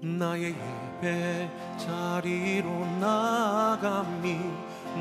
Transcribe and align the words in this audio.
나의 0.00 0.54
예배 1.02 1.50
자리로 1.76 2.70
나감이 3.00 4.38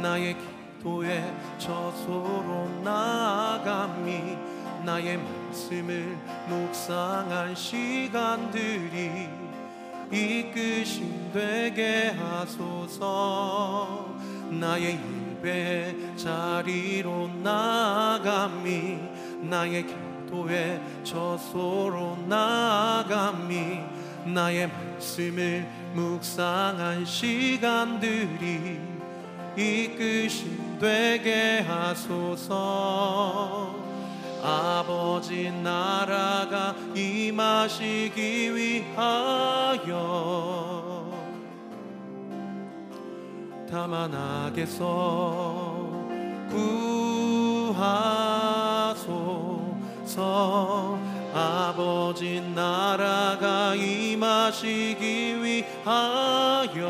나의 0.02 0.36
기도의 0.80 1.36
저소로 1.60 2.82
나감이 2.83 4.38
나의 4.83 5.18
말씀을 5.18 6.18
묵상한 6.50 7.54
시간들이 7.54 9.30
이끄심 10.12 11.32
되게 11.32 12.09
하소서. 12.18 14.16
나의 14.50 14.98
예배 15.43 16.16
자리로 16.16 17.27
나감이 17.43 18.98
나의 19.41 19.86
기도의 19.86 20.82
저소로 21.04 22.18
나감이 22.27 23.96
나의 24.34 24.68
말씀을 24.68 25.68
묵상한 25.93 27.06
시간들이 27.06 28.79
이끄심 29.56 30.78
되게 30.79 31.60
하소서. 31.61 33.07
아버지 34.43 35.52
나라가 35.52 36.75
임하시기 36.95 38.55
위하여 38.55 39.97
다만 43.69 44.13
악에서 44.13 45.75
구하소서 48.88 48.97
아버지 51.77 52.41
나라가 52.55 53.76
임하시기 53.76 55.44
위하여 55.44 56.81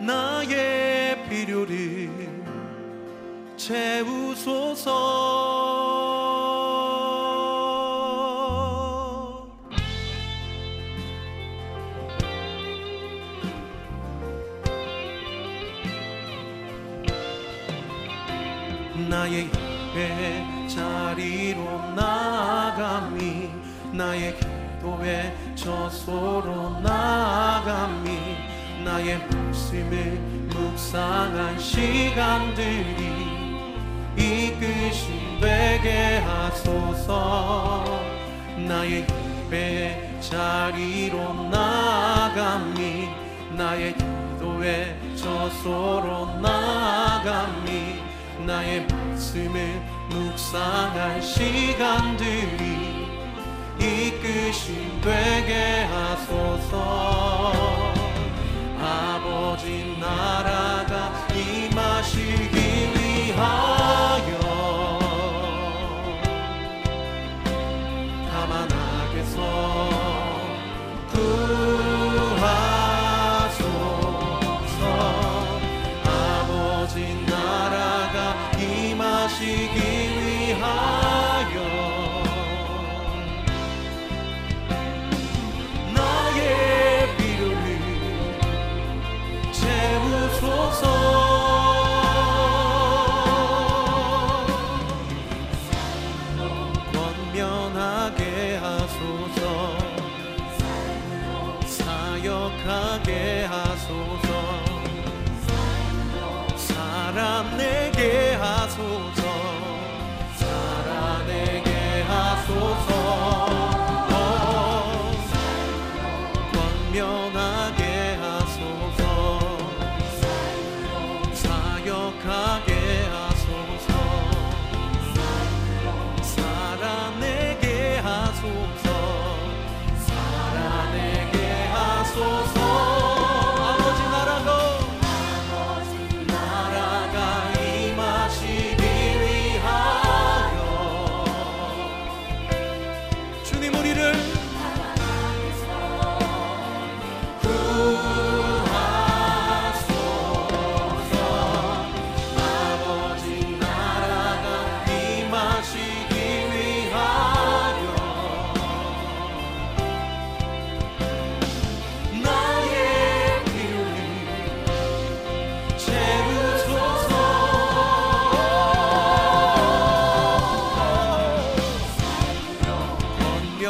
나의 0.00 1.22
필요를 1.28 2.10
채우소서 3.56 5.51
기도의 25.62 25.90
저소로 25.90 26.80
나감이 26.80 28.36
나의 28.84 29.18
말씀을 29.18 30.18
묵상한 30.50 31.58
시간들이 31.58 32.84
이끄심 34.16 35.40
되게 35.40 36.18
하소서. 36.18 37.84
나의 38.56 39.06
예배 39.48 40.18
자리로 40.20 41.48
나감이 41.48 43.08
나의 43.56 43.94
기도의 43.94 44.96
저소로 45.16 46.40
나감이 46.40 48.02
나의 48.44 48.86
말씀을 48.88 49.80
묵상할 50.10 51.22
시간들이 51.22 52.91
이끄심 53.82 55.00
되게 55.00 55.82
하소서. 55.82 57.52
아버지 58.78 59.96
나라 60.00 60.81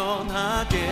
건면하게 0.02 0.91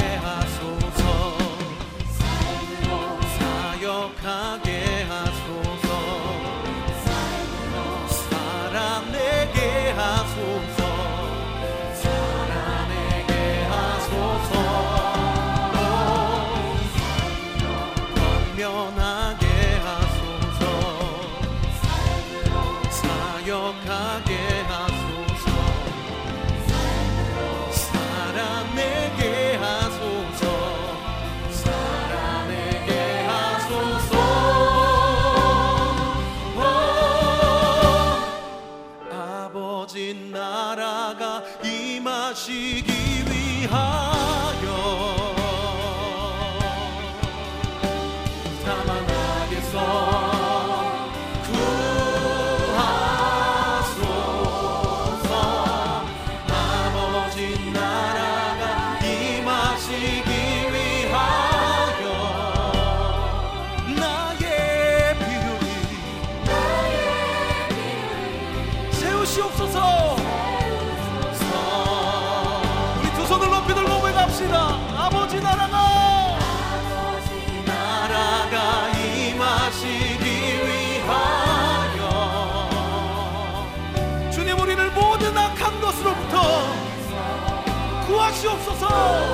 구 88.91 89.30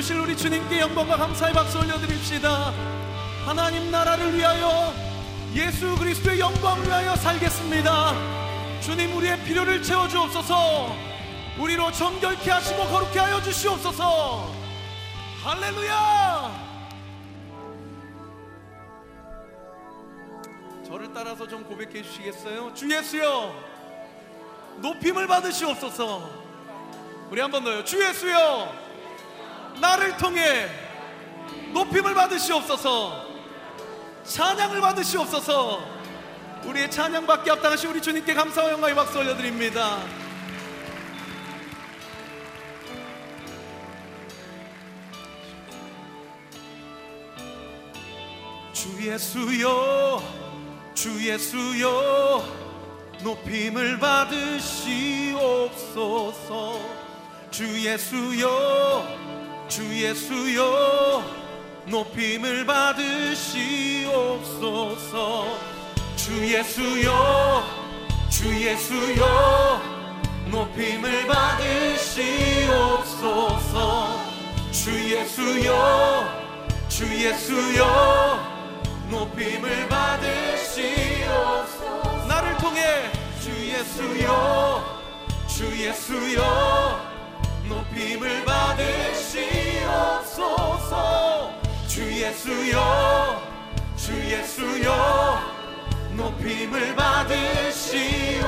채우실 0.00 0.18
우리 0.18 0.36
주님께 0.36 0.80
영광과 0.80 1.16
감사의 1.16 1.52
박수 1.52 1.78
올려드립시다. 1.78 2.72
하나님 3.44 3.90
나라를 3.90 4.34
위하여 4.34 4.94
예수 5.54 5.94
그리스도의 5.96 6.40
영광을 6.40 6.86
위하여 6.86 7.14
살겠습니다. 7.16 8.14
주님 8.80 9.14
우리의 9.16 9.38
필요를 9.44 9.82
채워주옵소서. 9.82 10.96
우리로 11.58 11.92
정결케 11.92 12.50
하시고 12.50 12.82
거룩케 12.84 13.18
하여 13.18 13.42
주시옵소서. 13.42 14.50
할렐루야! 15.42 16.70
저를 20.86 21.12
따라서 21.12 21.46
좀 21.46 21.62
고백해 21.64 22.02
주시겠어요? 22.02 22.72
주 22.74 22.90
예수여 22.90 23.54
높임을 24.78 25.26
받으시옵소서. 25.26 26.30
우리 27.30 27.40
한 27.40 27.50
번 27.50 27.64
더요. 27.64 27.84
주 27.84 28.02
예수여 28.02 28.89
나를 29.80 30.16
통해 30.16 30.68
높임을 31.72 32.14
받으시옵소서. 32.14 33.26
찬양을 34.24 34.80
받으시옵소서. 34.80 36.00
우리의 36.64 36.90
찬양받기 36.90 37.48
합당하신 37.50 37.90
우리 37.90 38.02
주님께 38.02 38.34
감사와 38.34 38.72
영광의 38.72 38.94
박수 38.94 39.18
올려드립니다. 39.18 40.02
주 48.72 48.88
예수여 49.00 50.22
주 50.94 51.26
예수여 51.26 52.44
높임을 53.22 53.98
받으시옵소서. 53.98 54.80
주 57.50 57.86
예수여 57.86 59.39
주 59.70 59.82
예수여 60.02 61.24
높임을 61.86 62.66
받으시옵소서. 62.66 64.10
주 66.16 66.52
예수여 66.52 67.64
주 68.28 68.52
예수여 68.52 69.80
높임을 70.50 71.24
받으시옵소서. 71.28 72.10
주 74.72 74.90
예수여 74.90 76.28
주 76.88 77.06
예수여 77.06 78.40
높임을 79.08 79.88
받으시옵소서. 79.88 81.16
나를 82.26 82.56
통해 82.56 83.08
주 83.40 83.50
예수여 83.68 84.98
주 85.46 85.64
예수여 85.80 87.09
높임을 88.00 88.44
받으시옵소서. 88.46 89.60
주 91.86 92.00
예수여 92.10 93.42
주 93.94 94.14
예수여 94.14 95.38
높임을 96.12 96.96
받으시옵소서. 96.96 98.40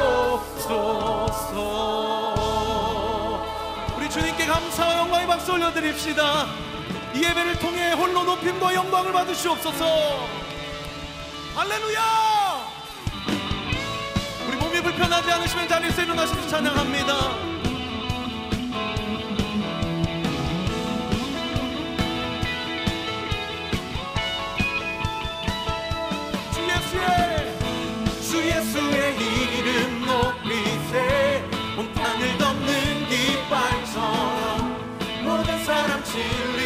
우리 3.99 4.09
주님께 4.09 4.47
감사와 4.47 4.97
영광의 5.01 5.27
박수 5.27 5.53
올려드립시다. 5.53 6.47
이 7.15 7.23
예배를 7.23 7.59
통해 7.59 7.93
홀로 7.93 8.25
높임과 8.25 8.73
영광을 8.75 9.13
받으시옵소서. 9.13 9.85
할렐루야! 11.55 12.01
우리 14.49 14.57
몸이 14.57 14.81
불편하지 14.81 15.31
않으시면 15.31 15.69
자리에서 15.69 16.01
일어나셔서 16.03 16.49
찬양합니다 16.49 17.52
모 36.15 36.62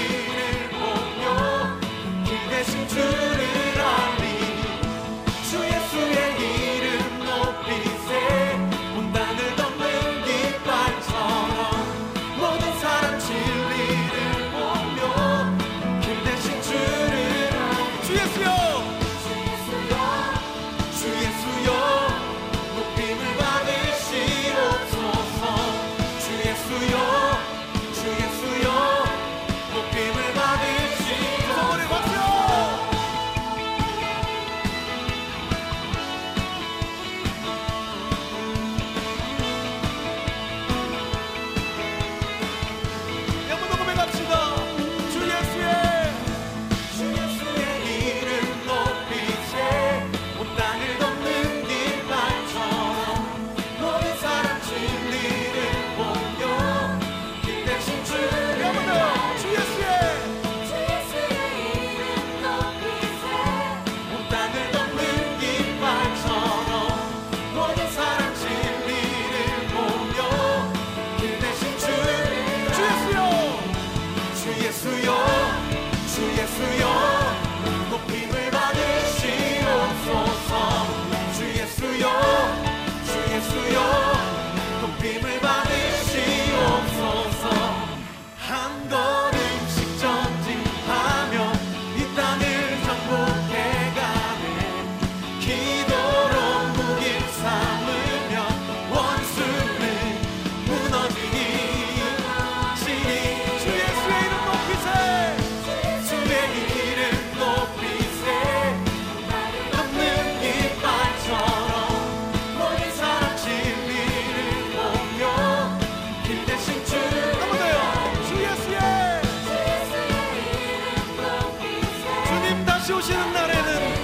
다시 122.87 122.93
오시는 122.93 123.33
날에는 123.33 123.95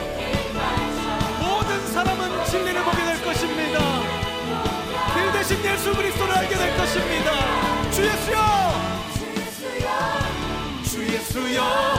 모든 1.38 1.86
사람은 1.92 2.44
진리를 2.46 2.82
보게 2.82 2.96
될 3.04 3.22
것입니다. 3.22 3.78
그 5.14 5.32
대신 5.38 5.64
예수 5.64 5.94
그리스도를 5.94 6.34
알게 6.34 6.56
될 6.56 6.76
것입니다. 6.76 7.30
주 7.92 8.04
예수여! 8.04 8.38
주 10.82 11.14
예수여! 11.14 11.91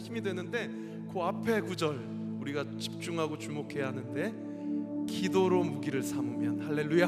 힘이 0.00 0.22
되는데 0.22 0.70
그 1.12 1.20
앞에 1.20 1.60
구절 1.60 1.98
우리가 2.40 2.64
집중하고 2.78 3.38
주목해야 3.38 3.88
하는데 3.88 5.06
기도로 5.06 5.62
무기를 5.62 6.02
삼으면 6.02 6.66
할렐루야. 6.66 7.06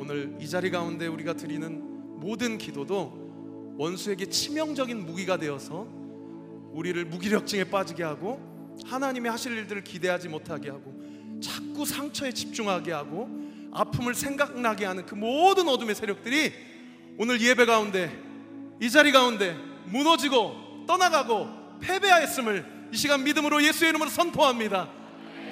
오늘 0.00 0.36
이 0.40 0.48
자리 0.48 0.70
가운데 0.70 1.06
우리가 1.06 1.34
드리는 1.34 2.20
모든 2.20 2.58
기도도 2.58 3.74
원수에게 3.78 4.26
치명적인 4.26 5.06
무기가 5.06 5.36
되어서 5.36 5.86
우리를 6.72 7.04
무기력증에 7.06 7.64
빠지게 7.64 8.02
하고 8.02 8.40
하나님의 8.84 9.30
하실 9.30 9.52
일들을 9.52 9.82
기대하지 9.82 10.28
못하게 10.28 10.70
하고 10.70 10.94
자꾸 11.40 11.84
상처에 11.84 12.32
집중하게 12.32 12.92
하고 12.92 13.28
아픔을 13.72 14.14
생각나게 14.14 14.84
하는 14.84 15.06
그 15.06 15.14
모든 15.14 15.68
어둠의 15.68 15.94
세력들이 15.94 16.52
오늘 17.18 17.40
예배 17.40 17.66
가운데 17.66 18.10
이 18.80 18.90
자리 18.90 19.12
가운데 19.12 19.56
무너지고 19.86 20.84
떠나가고 20.86 21.57
패배하였음을 21.80 22.64
이 22.92 22.96
시간 22.96 23.22
믿음으로 23.24 23.62
예수의 23.62 23.90
이름으로 23.90 24.10
선포합니다. 24.10 24.88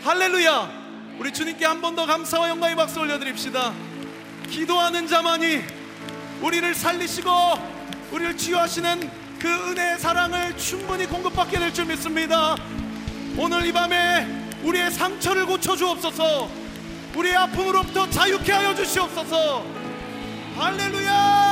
할렐루야! 0.02 0.86
우리 1.18 1.32
주님께 1.32 1.64
한 1.64 1.80
번 1.80 1.94
더 1.96 2.04
감사와 2.06 2.48
영광의 2.50 2.76
박수 2.76 3.00
올려드립시다. 3.00 3.72
기도하는 4.50 5.06
자만이 5.06 5.62
우리를 6.42 6.74
살리시고 6.74 7.30
우리를 8.12 8.36
치유하시는 8.36 9.10
그 9.38 9.48
은혜의 9.48 9.98
사랑을 9.98 10.56
충분히 10.56 11.06
공급받게 11.06 11.58
될 11.58 11.72
줄 11.72 11.86
믿습니다. 11.86 12.56
오늘 13.36 13.64
이 13.66 13.72
밤에 13.72 14.26
우리의 14.62 14.90
상처를 14.90 15.46
고쳐 15.46 15.74
주옵소서. 15.76 16.48
우리의 17.16 17.36
아픔으로부터 17.36 18.08
자유케 18.10 18.52
하여 18.52 18.74
주시옵소서. 18.74 19.64
할렐루야! 20.56 21.45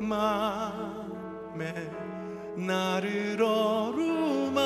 맘에 0.00 1.74
나를 2.56 3.42
어루만져. 3.42 4.60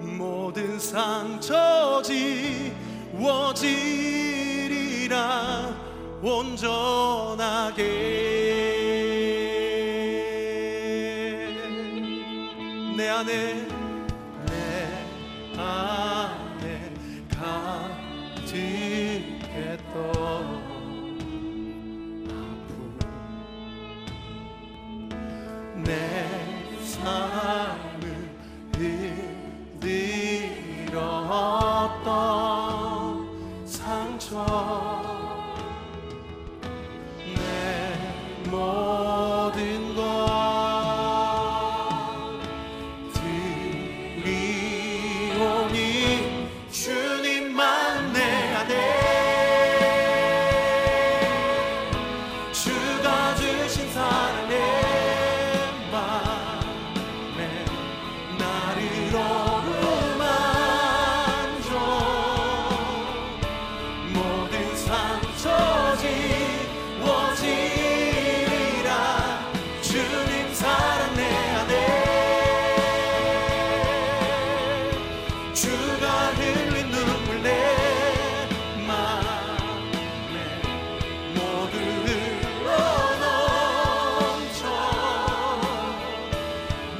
모든 0.00 0.78
상처 0.78 2.02
지워지리라 2.02 3.72
온전하게. 6.22 7.82
내 12.96 13.08
안에 13.08 13.51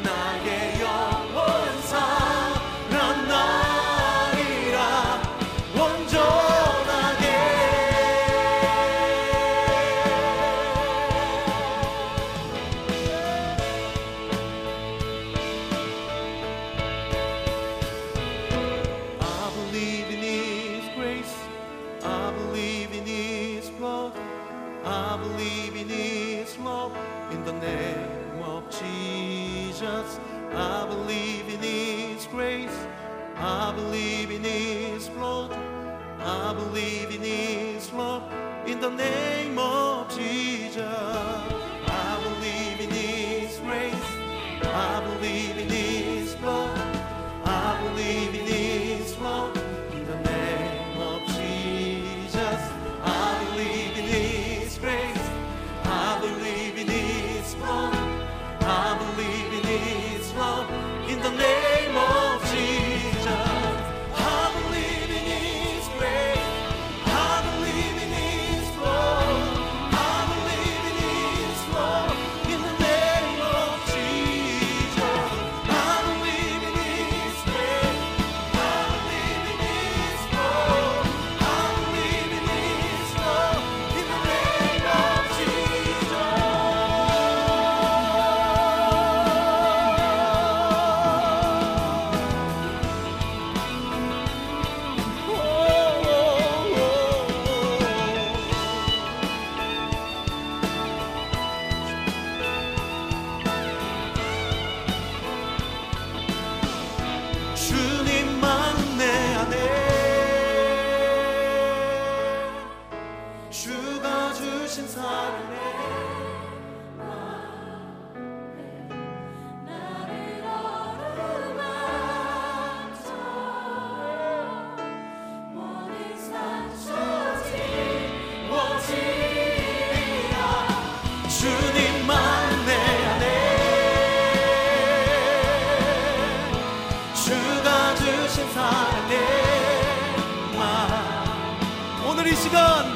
나의 0.02 0.51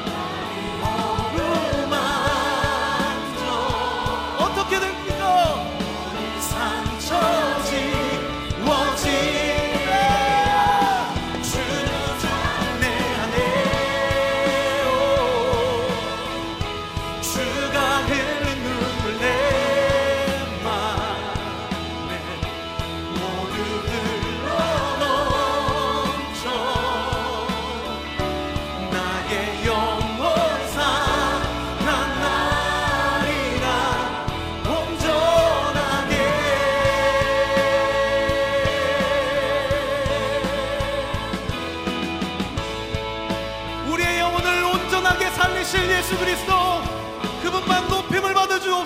Bye. 0.05 0.26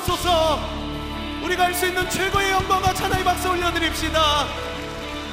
주옵소서. 0.01 0.59
우리가 1.43 1.65
할 1.65 1.73
수 1.73 1.85
있는 1.85 2.09
최고의 2.09 2.51
영광과 2.51 2.93
찬양의 2.93 3.23
박수 3.23 3.49
올려드립시다. 3.49 4.45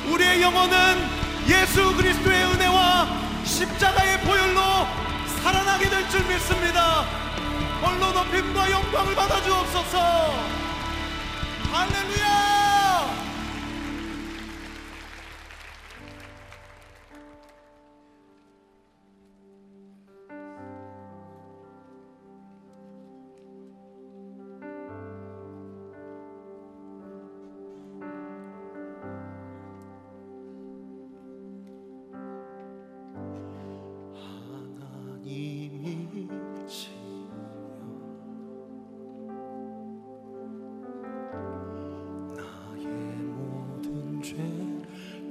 우리의 0.07 0.43
영혼은 0.43 1.09
예수 1.47 1.95
그리스도의 1.97 2.45
은혜와 2.45 3.09
십자가의 3.45 4.21
보혈로 4.21 4.61
살아나게 5.43 5.89
될 5.89 6.09
줄 6.09 6.25
믿습니다. 6.27 7.05
홀로 7.83 8.13
높임과 8.13 8.71
영광을 8.71 9.15
받아 9.15 9.43
주옵소서. 9.43 10.35
할렐루야! 11.73 12.58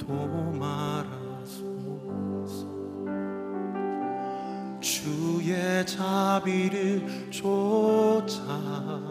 도말하소서. 0.08 1.68
주의 4.80 5.86
자비를 5.86 7.30
쫓아 7.30 9.07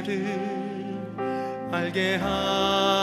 나를 0.00 0.24
알게 1.72 2.16
하 2.16 2.99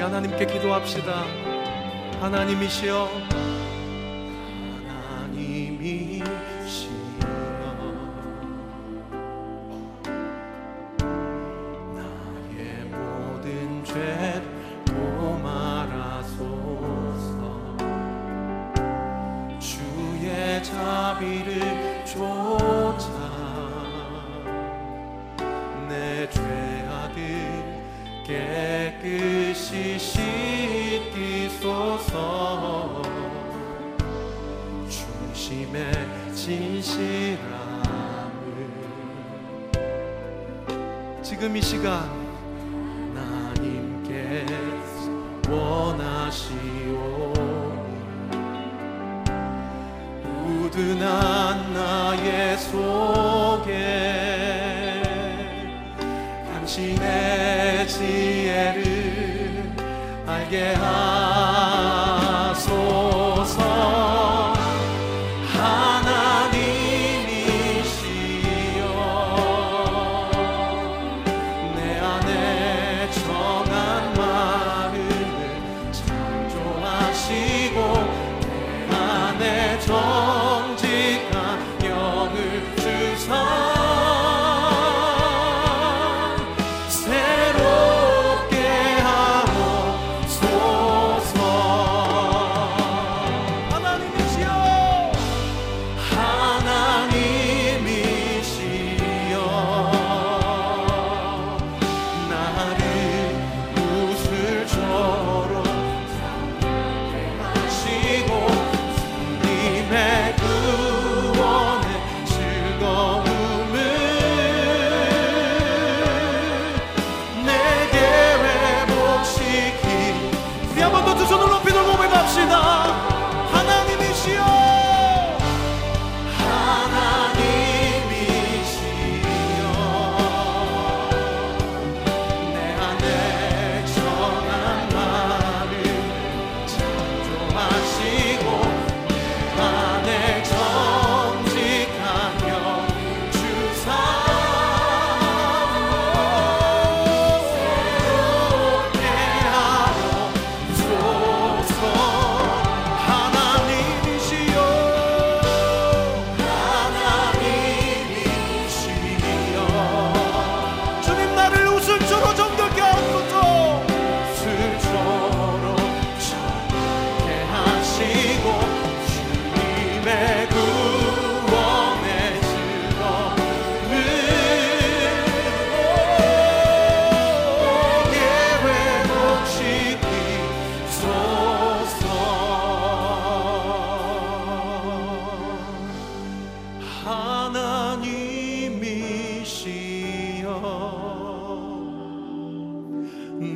우리 0.00 0.04
하나님께 0.04 0.46
기도합시다. 0.46 1.26
하나님이시여 2.22 3.10
우둔한 50.80 51.74
나의 51.74 52.56
속에 52.56 53.72
당신의 56.50 57.86
지혜를 57.86 59.76
알게 60.26 60.72
하소서 60.72 61.09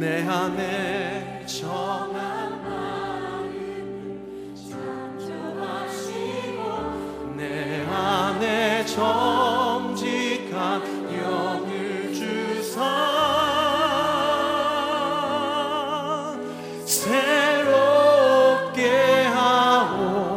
내 0.05 0.21
안에 0.29 1.47
정한 1.47 2.61
창조하시고 4.69 6.61
내 7.35 7.87
안에 7.87 8.85
정직한 8.85 10.83
영을 11.11 12.13
주사 12.13 12.85
새롭게 16.85 18.03
하옵소서. 19.33 20.35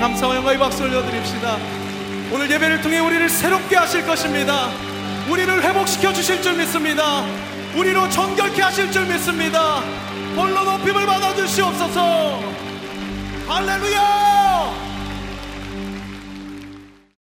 감사와 0.00 0.34
영광의 0.34 0.58
박수 0.58 0.82
올려드립시다 0.82 1.77
오늘 2.30 2.50
예배를 2.50 2.82
통해 2.82 2.98
우리를 2.98 3.28
새롭게 3.28 3.76
하실 3.76 4.06
것입니다. 4.06 4.70
우리를 5.30 5.62
회복시켜 5.62 6.12
주실 6.12 6.42
줄 6.42 6.54
믿습니다. 6.54 7.24
우리로 7.74 8.08
정결케 8.10 8.60
하실 8.60 8.90
줄 8.90 9.06
믿습니다. 9.06 9.80
홀로 10.36 10.62
높임을 10.62 11.06
받아 11.06 11.34
주시옵소서. 11.34 12.42
할렐루야 13.46 14.27